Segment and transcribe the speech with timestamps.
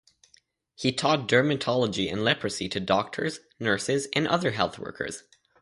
[0.73, 5.21] He taught dermatology and leprosy to doctors, nurses, and other health workers.